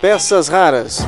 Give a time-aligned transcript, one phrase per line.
[0.00, 1.06] Peças raras.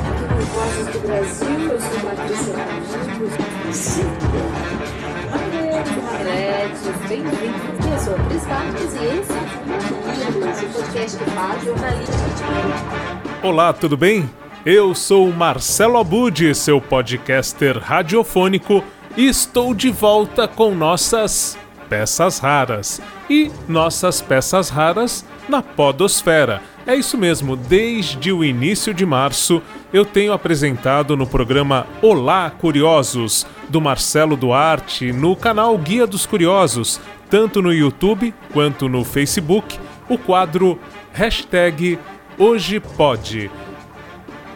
[13.43, 14.29] Olá, tudo bem?
[14.67, 18.85] Eu sou Marcelo Abud, seu podcaster radiofônico,
[19.17, 21.57] e estou de volta com nossas
[21.89, 23.01] peças raras.
[23.31, 26.63] E nossas peças raras na Podosfera.
[26.89, 29.61] É isso mesmo, desde o início de março
[29.93, 36.99] eu tenho apresentado no programa Olá Curiosos, do Marcelo Duarte, no canal Guia dos Curiosos,
[37.29, 39.79] tanto no YouTube quanto no Facebook,
[40.09, 40.81] o quadro
[41.13, 41.99] Hashtag
[42.39, 43.51] Hoje Pode.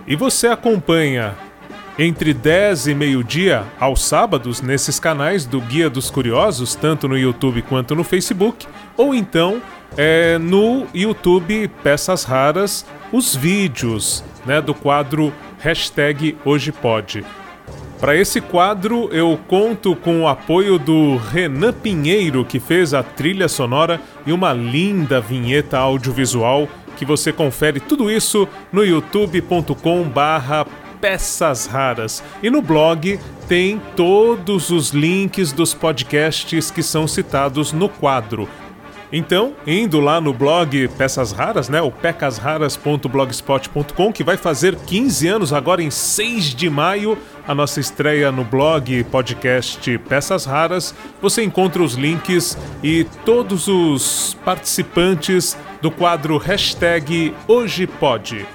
[0.06, 1.36] E você acompanha
[1.98, 7.62] entre 10 e meio-dia aos sábados nesses canais do Guia dos Curiosos, tanto no YouTube
[7.62, 9.60] quanto no Facebook, ou então
[9.97, 17.25] é, no YouTube Peças Raras, os vídeos né, do quadro Hashtag Hoje Pode.
[18.00, 23.47] Para esse quadro, eu conto com o apoio do Renan Pinheiro, que fez a trilha
[23.47, 30.66] sonora e uma linda vinheta audiovisual que você confere tudo isso no youtube.com barra
[31.03, 32.25] peças raras.
[32.42, 38.48] E no blog tem todos os links dos podcasts que são citados no quadro.
[39.12, 45.53] Então, indo lá no blog Peças Raras, né, o pecasraras.blogspot.com, que vai fazer 15 anos
[45.53, 51.83] agora em 6 de maio, a nossa estreia no blog podcast Peças Raras, você encontra
[51.83, 58.47] os links e todos os participantes do quadro hashtag Hoje Pode.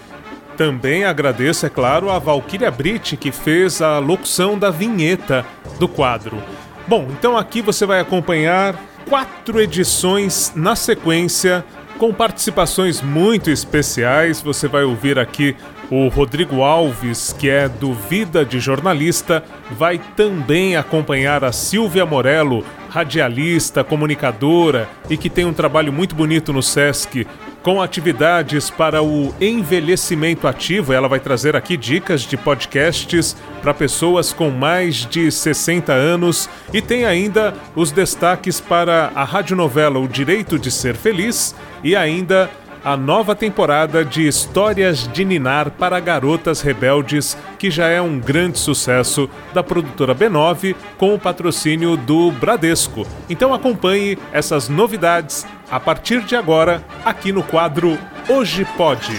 [0.57, 5.45] Também agradeço, é claro, a Valkyria Brit, que fez a locução da vinheta
[5.79, 6.41] do quadro.
[6.87, 8.75] Bom, então aqui você vai acompanhar
[9.07, 11.63] quatro edições na sequência,
[11.99, 14.41] com participações muito especiais.
[14.41, 15.55] Você vai ouvir aqui
[15.91, 22.63] o Rodrigo Alves, que é do Vida de Jornalista, vai também acompanhar a Silvia Morello,
[22.89, 27.27] radialista, comunicadora e que tem um trabalho muito bonito no SESC
[27.67, 30.93] com atividades para o envelhecimento ativo.
[30.93, 36.81] Ela vai trazer aqui dicas de podcasts para pessoas com mais de 60 anos e
[36.81, 42.49] tem ainda os destaques para a radionovela O Direito de Ser Feliz e ainda
[42.85, 48.59] a nova temporada de Histórias de Ninar para Garotas Rebeldes, que já é um grande
[48.59, 53.05] sucesso da produtora B9 com o patrocínio do Bradesco.
[53.29, 57.97] Então acompanhe essas novidades a partir de agora aqui no quadro
[58.29, 59.15] Hoje Pode.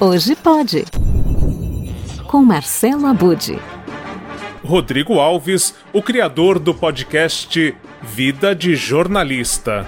[0.00, 0.84] Hoje Pode.
[2.26, 3.58] Com Marcelo Abude.
[4.64, 9.86] Rodrigo Alves, o criador do podcast Vida de Jornalista.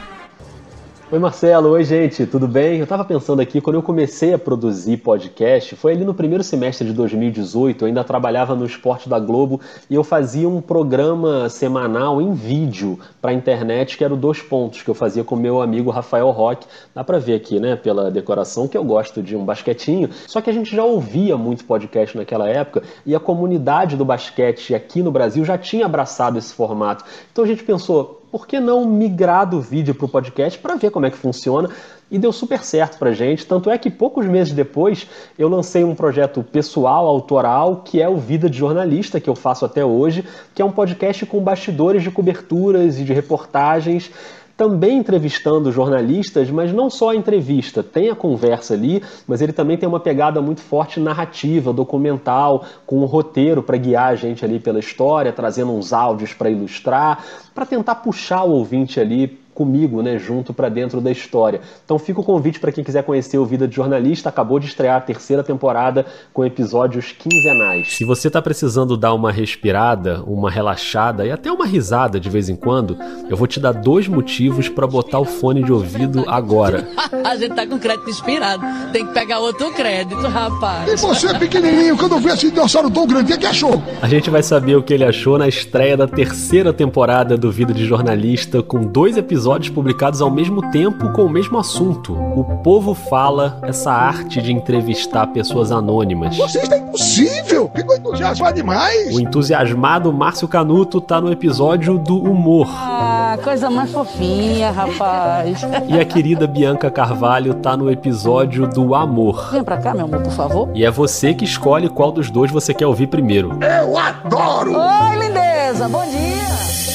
[1.08, 2.78] Oi Marcelo, oi gente, tudo bem?
[2.78, 6.84] Eu estava pensando aqui, quando eu comecei a produzir podcast, foi ali no primeiro semestre
[6.84, 12.20] de 2018, eu ainda trabalhava no Esporte da Globo e eu fazia um programa semanal
[12.20, 15.62] em vídeo para a internet, que era o Dois Pontos, que eu fazia com meu
[15.62, 16.66] amigo Rafael Roque.
[16.92, 20.50] Dá para ver aqui, né, pela decoração, que eu gosto de um basquetinho, só que
[20.50, 25.12] a gente já ouvia muito podcast naquela época e a comunidade do basquete aqui no
[25.12, 27.04] Brasil já tinha abraçado esse formato.
[27.30, 30.90] Então a gente pensou, por que não migrar do vídeo para o podcast para ver
[30.90, 31.70] como é que funciona?
[32.10, 33.44] E deu super certo para gente.
[33.46, 38.16] Tanto é que poucos meses depois eu lancei um projeto pessoal, autoral, que é o
[38.16, 42.10] Vida de Jornalista, que eu faço até hoje, que é um podcast com bastidores de
[42.10, 44.10] coberturas e de reportagens
[44.56, 49.76] também entrevistando jornalistas, mas não só a entrevista, tem a conversa ali, mas ele também
[49.76, 54.58] tem uma pegada muito forte narrativa, documental, com um roteiro para guiar a gente ali
[54.58, 57.22] pela história, trazendo uns áudios para ilustrar,
[57.54, 61.62] para tentar puxar o ouvinte ali comigo, né, junto para dentro da história.
[61.82, 64.98] Então fica o convite para quem quiser conhecer o Vida de Jornalista, acabou de estrear
[64.98, 67.94] a terceira temporada com episódios quinzenais.
[67.96, 72.50] Se você está precisando dar uma respirada, uma relaxada e até uma risada de vez
[72.50, 72.98] em quando,
[73.30, 76.86] eu vou te dar dois motivos para botar o fone de ouvido agora.
[77.24, 78.62] a gente tá com crédito inspirado,
[78.92, 80.92] tem que pegar outro crédito, rapaz.
[80.92, 83.82] E você é pequenininho, quando vi esse dinossauro tão grande, o que achou?
[84.02, 87.72] A gente vai saber o que ele achou na estreia da terceira temporada do Vida
[87.72, 92.14] de Jornalista com dois episódios episódios publicados ao mesmo tempo com o mesmo assunto.
[92.14, 96.36] O povo fala essa arte de entrevistar pessoas anônimas.
[96.36, 97.70] Você está impossível!
[97.72, 99.14] Ficou entusiasmado demais!
[99.14, 102.66] O entusiasmado Márcio Canuto tá no episódio do humor.
[102.72, 105.60] Ah, coisa mais fofinha, rapaz.
[105.86, 109.52] E a querida Bianca Carvalho tá no episódio do amor.
[109.52, 110.70] Vem pra cá, meu amor, por favor.
[110.74, 113.56] E é você que escolhe qual dos dois você quer ouvir primeiro.
[113.62, 114.72] Eu adoro!
[114.72, 116.85] Oi, lindeza, bom dia!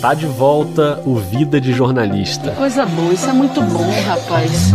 [0.00, 2.50] Tá de volta o Vida de Jornalista.
[2.52, 4.72] Coisa boa, isso é muito bom, rapaz.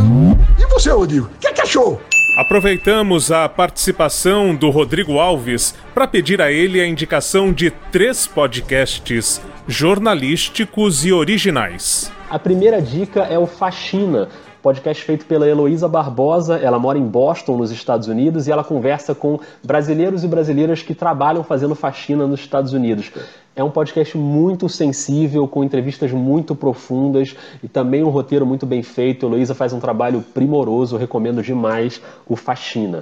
[0.58, 1.26] E você, Rodrigo?
[1.26, 2.02] O que, é que achou?
[2.38, 9.42] Aproveitamos a participação do Rodrigo Alves para pedir a ele a indicação de três podcasts
[9.68, 12.10] jornalísticos e originais.
[12.30, 14.30] A primeira dica é o Faxina,
[14.62, 16.58] podcast feito pela Heloísa Barbosa.
[16.58, 20.94] Ela mora em Boston, nos Estados Unidos, e ela conversa com brasileiros e brasileiras que
[20.94, 23.12] trabalham fazendo faxina nos Estados Unidos.
[23.56, 28.82] É um podcast muito sensível, com entrevistas muito profundas e também um roteiro muito bem
[28.82, 29.26] feito.
[29.26, 33.02] Heloísa faz um trabalho primoroso, recomendo demais o Faxina.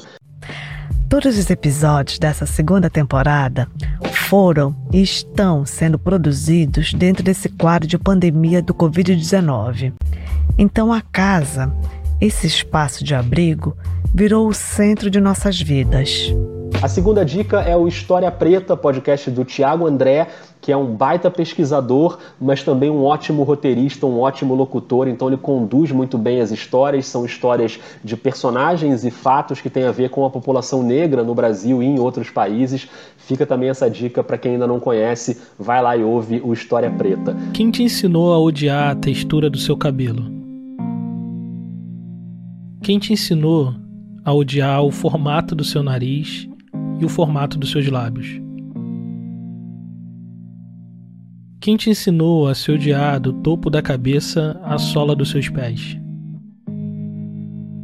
[1.09, 3.67] Todos os episódios dessa segunda temporada
[4.29, 9.91] foram e estão sendo produzidos dentro desse quadro de pandemia do Covid-19.
[10.61, 11.73] Então a casa,
[12.19, 13.77] esse espaço de abrigo,
[14.13, 16.33] virou o centro de nossas vidas.
[16.81, 20.27] A segunda dica é o História Preta, podcast do Tiago André,
[20.59, 25.37] que é um baita pesquisador, mas também um ótimo roteirista, um ótimo locutor, então ele
[25.37, 30.09] conduz muito bem as histórias, são histórias de personagens e fatos que têm a ver
[30.09, 32.85] com a população negra no Brasil e em outros países.
[33.15, 36.91] Fica também essa dica para quem ainda não conhece, vai lá e ouve o História
[36.91, 37.33] Preta.
[37.53, 40.38] Quem te ensinou a odiar a textura do seu cabelo?
[42.81, 43.75] Quem te ensinou
[44.23, 46.47] a odiar o formato do seu nariz
[46.99, 48.39] e o formato dos seus lábios?
[51.59, 55.99] Quem te ensinou a se odiar do topo da cabeça à sola dos seus pés?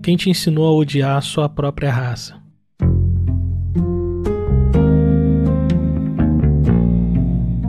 [0.01, 2.41] Quem te ensinou a odiar a sua própria raça?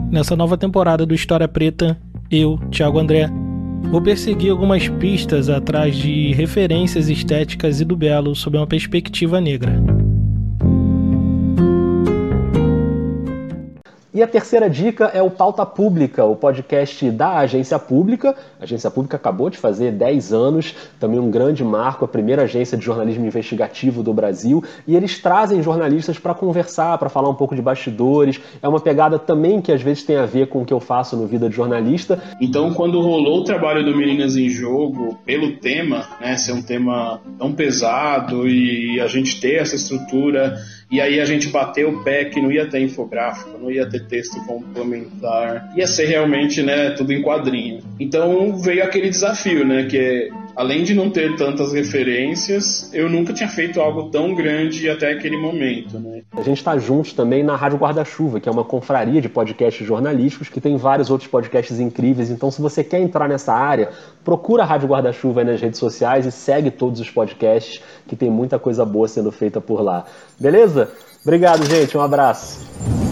[0.09, 1.99] Nessa nova temporada do História Preta,
[2.31, 3.29] eu, Thiago André,
[3.83, 9.96] vou perseguir algumas pistas atrás de referências estéticas e do belo sob uma perspectiva negra.
[14.17, 18.35] E a terceira dica é o Pauta Pública, o podcast da Agência Pública.
[18.59, 22.75] A Agência Pública acabou de fazer 10 anos, também um grande marco, a primeira agência
[22.75, 24.63] de jornalismo investigativo do Brasil.
[24.87, 28.41] E eles trazem jornalistas para conversar, para falar um pouco de bastidores.
[28.59, 31.15] É uma pegada também que às vezes tem a ver com o que eu faço
[31.15, 32.19] no Vida de Jornalista.
[32.41, 37.21] Então, quando rolou o trabalho do Meninas em Jogo, pelo tema, né, ser um tema
[37.37, 40.57] tão pesado e a gente ter essa estrutura
[40.89, 44.05] e aí a gente bateu o pé que não ia ter infográfico, não ia ter
[44.05, 47.81] texto complementar, ia ser realmente, né, tudo em quadrinho.
[47.99, 53.31] Então veio aquele desafio, né, que é além de não ter tantas referências, eu nunca
[53.31, 56.23] tinha feito algo tão grande até aquele momento, né?
[56.35, 60.49] A gente está juntos também na Rádio Guarda-Chuva, que é uma confraria de podcasts jornalísticos
[60.49, 62.31] que tem vários outros podcasts incríveis.
[62.31, 63.91] Então, se você quer entrar nessa área,
[64.25, 68.57] procura a Rádio Guarda-Chuva nas redes sociais e segue todos os podcasts, que tem muita
[68.57, 70.05] coisa boa sendo feita por lá.
[70.39, 70.89] Beleza?
[71.23, 71.95] Obrigado, gente.
[71.95, 73.06] Um abraço.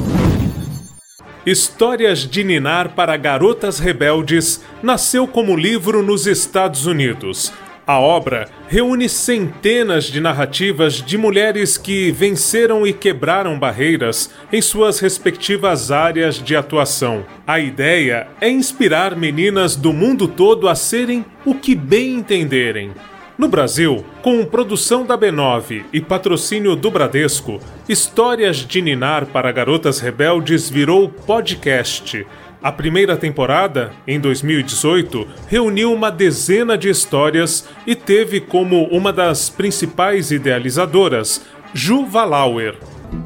[1.46, 7.54] Histórias de Ninar para Garotas Rebeldes nasceu como livro nos Estados Unidos.
[7.86, 15.00] A obra reúne centenas de narrativas de mulheres que venceram e quebraram barreiras em suas
[15.00, 17.24] respectivas áreas de atuação.
[17.46, 22.92] A ideia é inspirar meninas do mundo todo a serem o que bem entenderem.
[23.38, 30.00] No Brasil, com produção da B9 e patrocínio do Bradesco, Histórias de Ninar para Garotas
[30.00, 32.26] Rebeldes virou podcast.
[32.64, 39.50] A primeira temporada, em 2018, reuniu uma dezena de histórias e teve como uma das
[39.50, 42.77] principais idealizadoras Ju Valauer.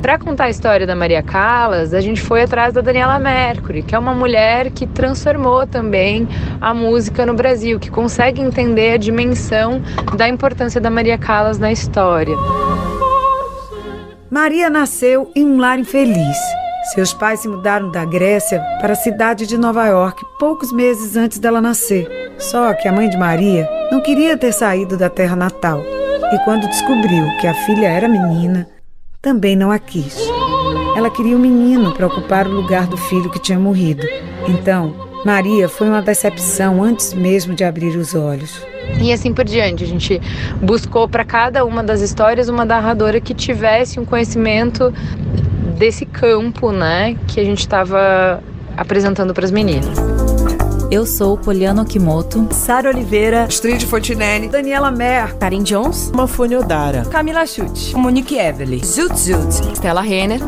[0.01, 3.93] Para contar a história da Maria Callas, a gente foi atrás da Daniela Mercury, que
[3.93, 6.27] é uma mulher que transformou também
[6.61, 9.81] a música no Brasil, que consegue entender a dimensão
[10.15, 12.35] da importância da Maria Callas na história.
[14.29, 16.37] Maria nasceu em um lar infeliz.
[16.93, 21.39] Seus pais se mudaram da Grécia para a cidade de Nova York poucos meses antes
[21.39, 22.07] dela nascer.
[22.37, 25.83] Só que a mãe de Maria não queria ter saído da terra natal.
[26.31, 28.67] E quando descobriu que a filha era menina,
[29.21, 30.17] também não a quis.
[30.95, 34.07] Ela queria um menino para ocupar o lugar do filho que tinha morrido.
[34.47, 34.95] Então,
[35.25, 38.65] Maria foi uma decepção antes mesmo de abrir os olhos.
[39.01, 40.19] E assim por diante, a gente
[40.61, 44.93] buscou para cada uma das histórias uma narradora que tivesse um conhecimento
[45.77, 48.41] desse campo, né, que a gente estava
[48.75, 50.18] apresentando para as meninas.
[50.91, 57.45] Eu sou Poliana Okimoto, Sara Oliveira, Astrid Fontinelli, Daniela Mer, Karin Jones, Mafune Odara, Camila
[57.45, 60.39] Chute, Monique Evely, Zut Zut, Stella Renner.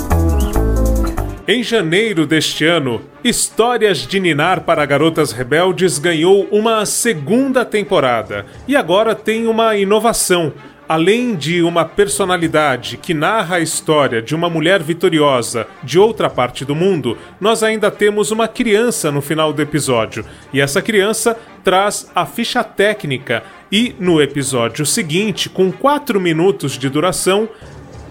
[1.48, 8.75] Em janeiro deste ano, Histórias de Ninar para Garotas Rebeldes ganhou uma segunda temporada e
[8.75, 10.53] agora tem uma inovação.
[10.91, 16.65] Além de uma personalidade que narra a história de uma mulher vitoriosa de outra parte
[16.65, 20.25] do mundo, nós ainda temos uma criança no final do episódio.
[20.51, 26.89] E essa criança traz a ficha técnica e, no episódio seguinte, com 4 minutos de
[26.89, 27.48] duração,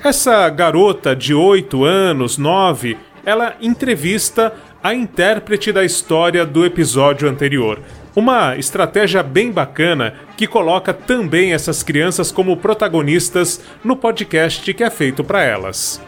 [0.03, 2.97] essa garota de 8 anos, 9,
[3.27, 7.79] ela entrevista a intérprete da história do episódio anterior.
[8.15, 14.91] Uma estratégia bem bacana que coloca também essas crianças como protagonistas no podcast que é
[14.91, 16.01] feito para elas.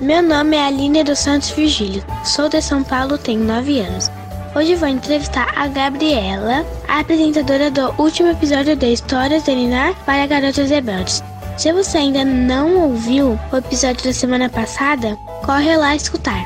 [0.00, 4.10] Meu nome é Aline dos Santos Virgílio, sou de São Paulo, tenho 9 anos.
[4.56, 10.26] Hoje vou entrevistar a Gabriela, a apresentadora do último episódio de Histórias de Ninar para
[10.26, 11.22] Garotas Rebeldes.
[11.56, 16.44] Se você ainda não ouviu o episódio da semana passada, corre lá escutar.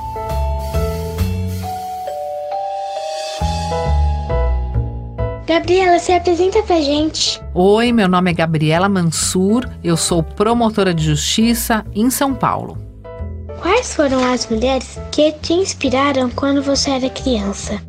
[5.47, 7.41] Gabriela, se apresenta pra gente.
[7.55, 12.77] Oi, meu nome é Gabriela Mansur, eu sou promotora de justiça em São Paulo.
[13.63, 17.81] Quais foram as mulheres que te inspiraram quando você era criança?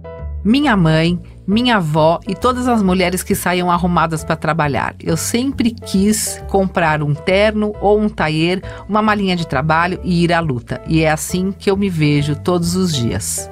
[0.44, 4.96] Minha mãe, minha avó e todas as mulheres que saíam arrumadas para trabalhar.
[5.02, 10.32] Eu sempre quis comprar um terno ou um taier, uma malinha de trabalho e ir
[10.32, 10.80] à luta.
[10.88, 13.50] E é assim que eu me vejo todos os dias.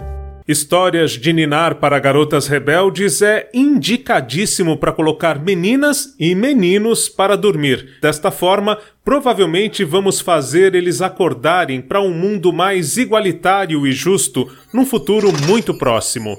[0.48, 7.98] Histórias de Ninar para Garotas Rebeldes é indicadíssimo para colocar meninas e meninos para dormir.
[8.00, 14.86] Desta forma, provavelmente vamos fazer eles acordarem para um mundo mais igualitário e justo num
[14.86, 16.38] futuro muito próximo.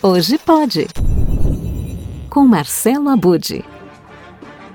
[0.00, 0.86] Hoje pode.
[2.30, 3.64] Com Marcelo Abude.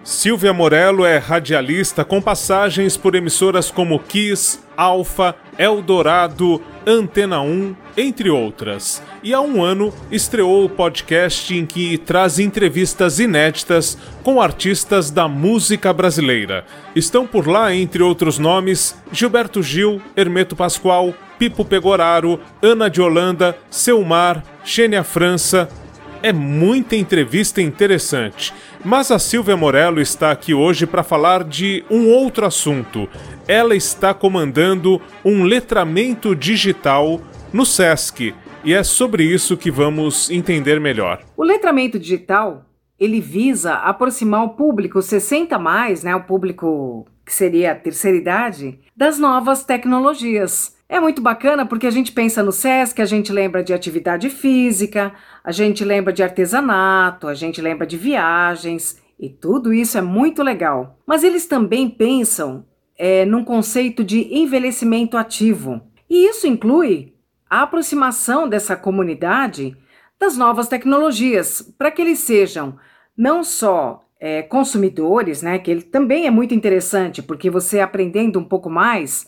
[0.03, 8.29] Silvia Morello é radialista com passagens por emissoras como Kiss, Alfa, Eldorado, Antena 1, entre
[8.29, 9.01] outras.
[9.23, 15.25] E há um ano estreou o podcast em que traz entrevistas inéditas com artistas da
[15.29, 16.65] música brasileira.
[16.93, 23.57] Estão por lá, entre outros nomes, Gilberto Gil, Hermeto Pascoal, Pipo Pegoraro, Ana de Holanda,
[23.69, 25.69] Selmar, Xênia França.
[26.23, 28.53] É muita entrevista interessante.
[28.81, 33.09] Mas a Silvia Morello está aqui hoje para falar de um outro assunto.
[33.45, 37.19] Ela está comandando um letramento digital
[37.51, 41.21] no SESC e é sobre isso que vamos entender melhor.
[41.35, 42.65] O letramento digital
[42.97, 48.79] ele visa aproximar o público 60 mais, né, o público que seria a terceira idade,
[48.95, 50.72] das novas tecnologias.
[50.87, 55.13] É muito bacana porque a gente pensa no SESC, a gente lembra de atividade física,
[55.43, 60.43] a gente lembra de artesanato, a gente lembra de viagens, e tudo isso é muito
[60.43, 60.99] legal.
[61.05, 62.65] Mas eles também pensam
[62.97, 65.81] é, num conceito de envelhecimento ativo.
[66.09, 67.13] E isso inclui
[67.49, 69.77] a aproximação dessa comunidade
[70.19, 72.77] das novas tecnologias, para que eles sejam
[73.17, 78.43] não só é, consumidores, né, que ele também é muito interessante, porque você aprendendo um
[78.43, 79.27] pouco mais,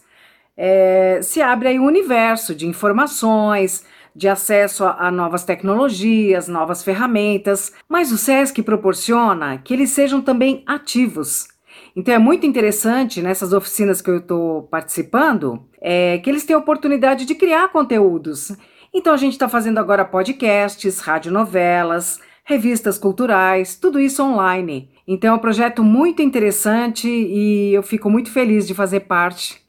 [0.58, 3.86] é, se abre aí um universo de informações,
[4.16, 10.22] de acesso a, a, novas tecnologias, novas ferramentas, mas o SESC proporciona que eles sejam
[10.22, 11.48] também ativos.
[11.96, 16.60] Então é muito interessante nessas oficinas que eu estou participando, é, que eles têm a
[16.60, 18.56] oportunidade de criar conteúdos.
[18.94, 24.90] Então a gente está fazendo agora podcasts, radionovelas, revistas culturais, tudo isso online.
[25.06, 29.65] Então é um projeto muito interessante e eu fico muito feliz de fazer parte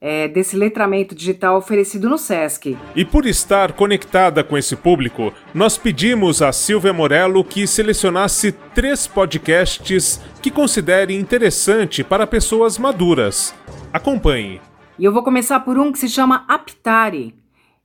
[0.00, 2.76] é, desse letramento digital oferecido no SESC.
[2.96, 9.06] E por estar conectada com esse público, nós pedimos a Silvia Morello que selecionasse três
[9.06, 13.54] podcasts que considere interessante para pessoas maduras.
[13.92, 14.60] Acompanhe.
[14.98, 17.34] E eu vou começar por um que se chama Aptare.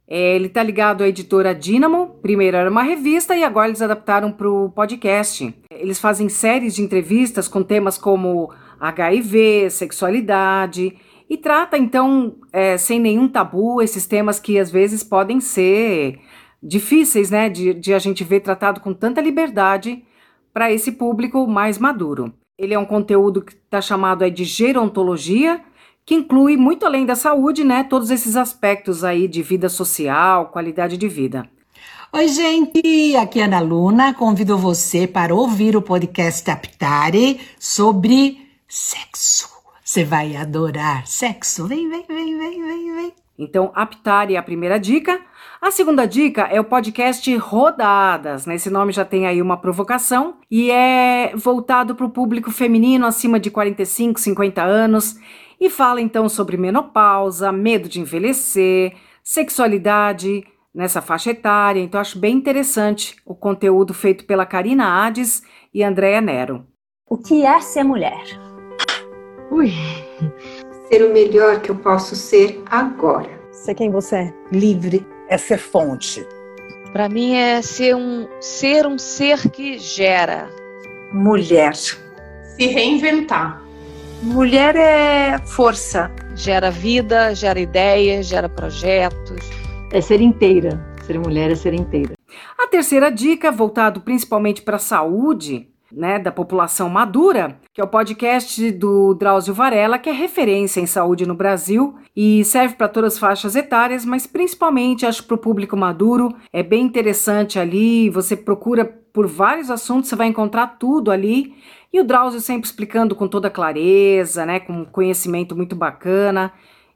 [0.07, 2.19] É, ele está ligado à editora Dynamo.
[2.21, 5.53] Primeiro era uma revista e agora eles adaptaram para o podcast.
[5.71, 10.95] Eles fazem séries de entrevistas com temas como HIV, sexualidade
[11.29, 16.19] e trata então é, sem nenhum tabu esses temas que às vezes podem ser
[16.61, 20.03] difíceis, né, de, de a gente ver tratado com tanta liberdade
[20.53, 22.33] para esse público mais maduro.
[22.57, 25.61] Ele é um conteúdo que está chamado aí de gerontologia,
[26.05, 30.97] que inclui muito além da saúde, né, todos esses aspectos aí de vida social, qualidade
[30.97, 31.49] de vida.
[32.13, 34.13] Oi, gente, aqui é Ana Luna.
[34.13, 39.54] Convido você para ouvir o podcast Aptare sobre sexo.
[39.87, 41.67] Você vai adorar sexo.
[41.67, 43.13] Vem, vem, vem, vem, vem, vem.
[43.37, 45.21] Então, Aptare é a primeira dica.
[45.61, 48.47] A segunda dica é o podcast Rodadas.
[48.47, 48.55] Né?
[48.55, 53.39] Esse nome já tem aí uma provocação e é voltado para o público feminino acima
[53.39, 55.19] de 45, 50 anos
[55.61, 61.79] e fala então sobre menopausa, medo de envelhecer, sexualidade nessa faixa etária.
[61.79, 66.65] Então, acho bem interessante o conteúdo feito pela Karina Ades e Andréa Nero.
[67.07, 68.54] O que é ser mulher?
[69.51, 69.71] Ui,
[70.89, 73.29] ser o melhor que eu posso ser agora.
[73.51, 74.33] Ser quem você é.
[74.51, 76.25] Livre é ser fonte.
[76.91, 80.49] Para mim é ser um ser um ser que gera.
[81.13, 81.75] Mulher.
[81.75, 83.61] Se reinventar.
[84.21, 89.49] Mulher é força, gera vida, gera ideias, gera projetos.
[89.91, 90.83] É ser inteira.
[91.05, 92.13] Ser mulher é ser inteira.
[92.57, 97.87] A terceira dica, voltado principalmente para a saúde, né, da população madura, que é o
[97.87, 103.13] podcast do Drauzio Varela, que é referência em saúde no Brasil e serve para todas
[103.13, 106.35] as faixas etárias, mas principalmente acho para o público maduro.
[106.51, 111.55] É bem interessante ali, você procura por vários assuntos, você vai encontrar tudo ali.
[111.93, 116.51] E o Drauzio sempre explicando com toda clareza, né, com conhecimento muito bacana.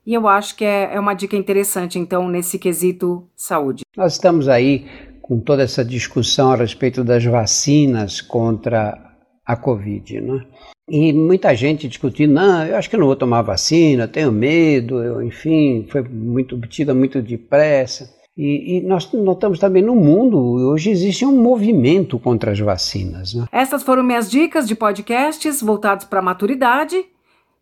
[0.05, 3.83] E eu acho que é, é uma dica interessante, então, nesse quesito saúde.
[3.95, 4.85] Nós estamos aí
[5.29, 8.97] com toda essa discussão a respeito das vacinas contra
[9.45, 10.43] a Covid, né?
[10.89, 15.21] E muita gente discutindo, não, eu acho que não vou tomar vacina, tenho medo, eu,
[15.21, 18.09] enfim, foi muito obtida muito depressa.
[18.35, 23.35] E, e, nós notamos também no mundo, hoje existe um movimento contra as vacinas.
[23.35, 23.45] Né?
[23.51, 27.05] Essas foram minhas dicas de podcasts voltados para a maturidade.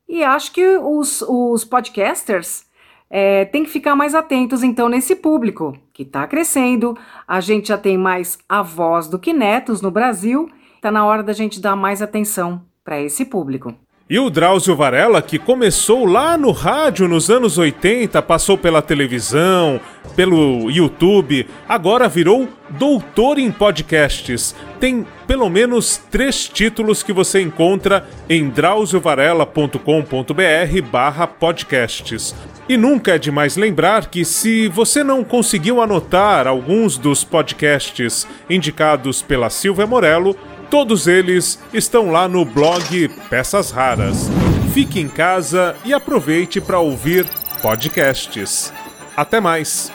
[0.08, 2.67] E acho que os, os podcasters
[3.10, 6.98] é, têm que ficar mais atentos então nesse público que está crescendo.
[7.28, 10.50] A gente já tem mais avós do que netos no Brasil.
[10.76, 13.74] Está na hora da gente dar mais atenção para esse público.
[14.10, 19.82] E o Drauzio Varela, que começou lá no rádio nos anos 80, passou pela televisão,
[20.16, 24.56] pelo YouTube, agora virou doutor em podcasts.
[24.80, 32.34] Tem pelo menos três títulos que você encontra em drauziovarela.com.br barra podcasts.
[32.70, 39.22] E nunca é demais lembrar que se você não conseguiu anotar alguns dos podcasts indicados
[39.22, 40.36] pela Silvia Morello,
[40.70, 44.28] Todos eles estão lá no blog Peças Raras.
[44.74, 47.26] Fique em casa e aproveite para ouvir
[47.62, 48.74] podcasts.
[49.16, 49.90] Até mais!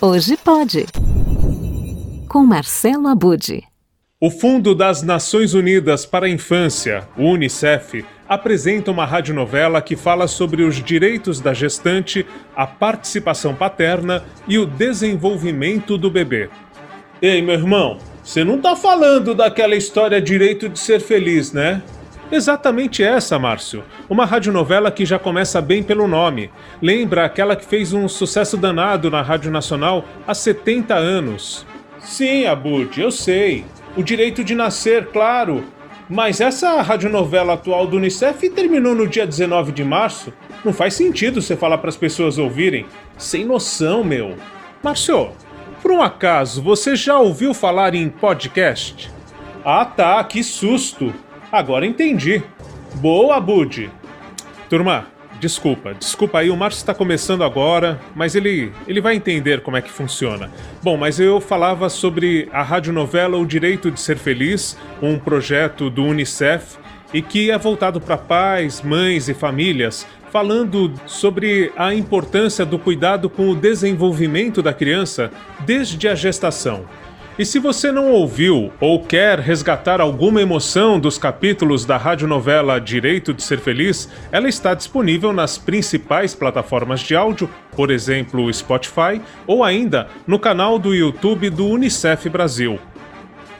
[0.00, 0.86] Hoje pode.
[2.28, 3.64] Com Marcelo Abude.
[4.20, 10.26] O Fundo das Nações Unidas para a Infância, o UNICEF, apresenta uma radionovela que fala
[10.26, 16.48] sobre os direitos da gestante, a participação paterna e o desenvolvimento do bebê.
[17.20, 21.82] Ei, meu irmão, você não tá falando daquela história Direito de Ser Feliz, né?
[22.30, 23.84] Exatamente essa, Márcio.
[24.08, 26.50] Uma radionovela que já começa bem pelo nome.
[26.80, 31.66] Lembra aquela que fez um sucesso danado na Rádio Nacional há 70 anos.
[31.98, 33.66] Sim, Abud, eu sei.
[33.94, 35.62] O direito de nascer, claro.
[36.12, 40.30] Mas essa radionovela atual do Unicef terminou no dia 19 de março.
[40.62, 42.84] Não faz sentido você falar para as pessoas ouvirem.
[43.16, 44.36] Sem noção, meu.
[44.82, 45.30] Márcio,
[45.80, 49.10] por um acaso, você já ouviu falar em podcast?
[49.64, 51.14] Ah tá, que susto!
[51.50, 52.42] Agora entendi.
[52.96, 53.90] Boa, Bud!
[54.68, 55.06] Turma,
[55.42, 59.82] desculpa, desculpa aí, o Márcio está começando agora, mas ele, ele vai entender como é
[59.82, 60.48] que funciona.
[60.80, 66.04] Bom, mas eu falava sobre a radionovela O Direito de Ser Feliz, um projeto do
[66.04, 66.76] Unicef
[67.12, 73.28] e que é voltado para pais, mães e famílias falando sobre a importância do cuidado
[73.28, 75.30] com o desenvolvimento da criança
[75.66, 76.86] desde a gestação.
[77.38, 83.32] E se você não ouviu ou quer resgatar alguma emoção dos capítulos da radionovela Direito
[83.32, 89.64] de Ser Feliz, ela está disponível nas principais plataformas de áudio, por exemplo, Spotify, ou
[89.64, 92.78] ainda no canal do YouTube do Unicef Brasil.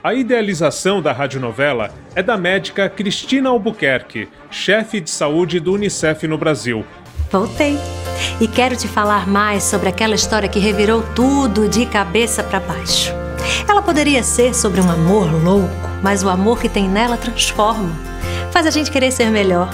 [0.04, 6.37] A idealização da radionovela é da médica Cristina Albuquerque, chefe de saúde do Unicef no
[6.37, 6.85] Brasil.
[7.30, 7.78] Voltei.
[8.38, 13.21] E quero te falar mais sobre aquela história que revirou tudo de cabeça para baixo.
[13.68, 17.90] Ela poderia ser sobre um amor louco, mas o amor que tem nela transforma,
[18.50, 19.70] faz a gente querer ser melhor.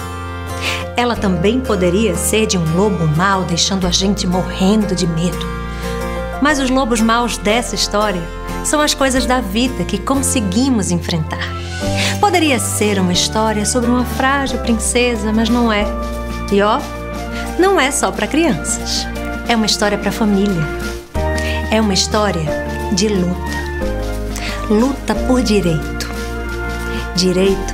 [0.95, 5.45] Ela também poderia ser de um lobo mau, deixando a gente morrendo de medo.
[6.41, 8.21] Mas os lobos maus dessa história
[8.63, 11.47] são as coisas da vida que conseguimos enfrentar.
[12.19, 15.85] Poderia ser uma história sobre uma frágil princesa, mas não é.
[16.51, 16.79] E ó,
[17.57, 19.05] não é só para crianças.
[19.47, 20.63] É uma história para família.
[21.71, 22.43] É uma história
[22.93, 23.68] de luta.
[24.69, 26.07] Luta por direito.
[27.15, 27.73] Direito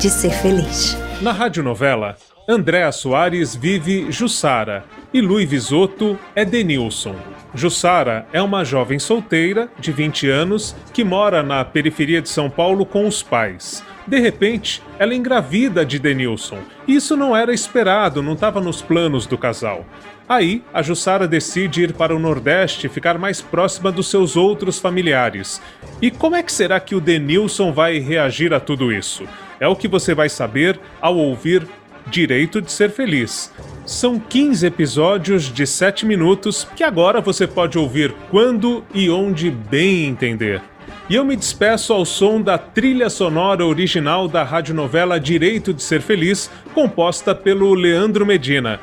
[0.00, 0.98] de ser feliz.
[1.22, 2.16] Na radionovela,
[2.48, 7.14] Andréa Soares vive Jussara e Luiz Visotto é Denilson.
[7.54, 12.84] Jussara é uma jovem solteira de 20 anos que mora na periferia de São Paulo
[12.84, 13.84] com os pais.
[14.08, 16.60] De repente, ela engravida de Denilson.
[16.86, 19.84] Isso não era esperado, não estava nos planos do casal.
[20.26, 24.78] Aí, a Jussara decide ir para o Nordeste e ficar mais próxima dos seus outros
[24.78, 25.60] familiares.
[26.00, 29.24] E como é que será que o Denilson vai reagir a tudo isso?
[29.60, 31.68] É o que você vai saber ao ouvir
[32.06, 33.52] Direito de Ser Feliz.
[33.84, 40.06] São 15 episódios de 7 minutos que agora você pode ouvir quando e onde bem
[40.06, 40.62] entender.
[41.10, 46.02] E eu me despeço ao som da trilha sonora original da radionovela Direito de Ser
[46.02, 48.78] Feliz, composta pelo Leandro Medina.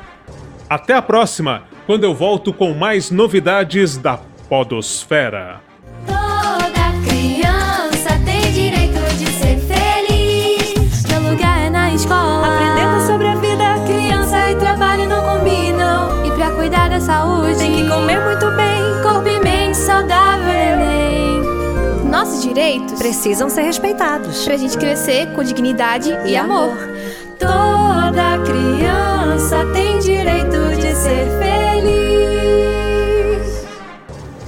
[0.68, 5.65] Até a próxima, quando eu volto com mais novidades da Podosfera.
[22.46, 24.44] Direitos precisam ser respeitados.
[24.44, 26.70] Pra gente crescer com dignidade e, e amor.
[26.70, 26.88] amor.
[27.38, 31.56] Toda criança tem direito de ser feliz.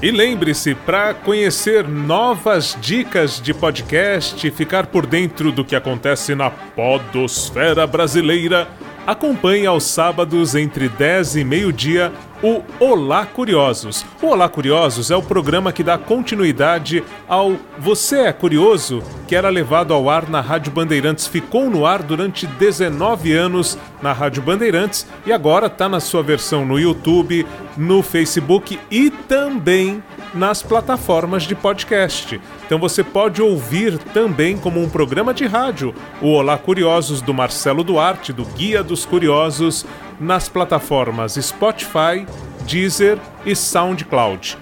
[0.01, 6.37] E lembre-se, para conhecer novas dicas de podcast e ficar por dentro do que acontece
[6.37, 8.69] na Podosfera Brasileira,
[9.09, 14.05] acompanhe aos sábados entre 10 e meio-dia o Olá Curiosos.
[14.21, 19.49] O Olá Curiosos é o programa que dá continuidade ao Você é Curioso, que era
[19.49, 25.07] levado ao ar na Rádio Bandeirantes, ficou no ar durante 19 anos na Rádio Bandeirantes
[25.25, 27.47] e agora está na sua versão no YouTube,
[27.79, 30.03] no Facebook e também
[30.35, 32.39] nas plataformas de podcast.
[32.69, 37.83] Então você pode ouvir também como um programa de rádio o Olá Curiosos do Marcelo
[37.83, 39.87] Duarte, do Guia dos Curiosos,
[40.21, 42.27] nas plataformas Spotify,
[42.67, 44.59] Deezer e SoundCloud.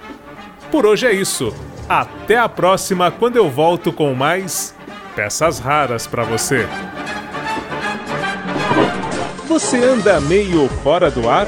[0.71, 1.53] Por hoje é isso.
[1.89, 4.73] Até a próxima, quando eu volto com mais
[5.13, 6.65] peças raras para você.
[9.49, 11.47] Você anda meio fora do ar?